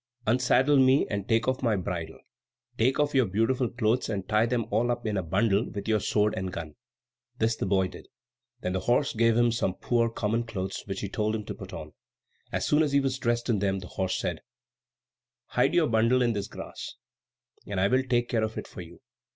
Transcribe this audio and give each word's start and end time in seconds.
"Unsaddle 0.25 0.77
me 0.77 1.05
and 1.11 1.29
take 1.29 1.47
off 1.47 1.61
my 1.61 1.75
bridle; 1.75 2.17
take 2.75 2.99
off 2.99 3.13
your 3.13 3.27
beautiful 3.27 3.69
clothes 3.69 4.09
and 4.09 4.27
tie 4.27 4.47
them 4.47 4.65
all 4.71 4.89
up 4.89 5.05
in 5.05 5.15
a 5.15 5.21
bundle 5.21 5.69
with 5.75 5.87
your 5.87 5.99
sword 5.99 6.33
and 6.33 6.51
gun." 6.51 6.73
This 7.37 7.55
the 7.55 7.67
boy 7.67 7.87
did. 7.87 8.07
Then 8.61 8.73
the 8.73 8.79
horse 8.79 9.13
gave 9.13 9.37
him 9.37 9.51
some 9.51 9.75
poor, 9.75 10.09
common 10.09 10.43
clothes, 10.45 10.81
which 10.87 11.01
he 11.01 11.07
told 11.07 11.35
him 11.35 11.45
to 11.45 11.53
put 11.53 11.71
on. 11.71 11.93
As 12.51 12.65
soon 12.67 12.81
as 12.81 12.93
he 12.93 12.99
was 12.99 13.19
dressed 13.19 13.47
in 13.47 13.59
them 13.59 13.77
the 13.77 13.89
horse 13.89 14.17
said, 14.17 14.41
"Hide 15.49 15.75
your 15.75 15.85
bundle 15.85 16.23
in 16.23 16.33
this 16.33 16.47
grass, 16.47 16.95
and 17.67 17.79
I 17.79 17.87
will 17.87 18.01
take 18.01 18.27
care 18.27 18.43
of 18.43 18.57
it 18.57 18.65
for 18.67 18.81
you. 18.81 19.01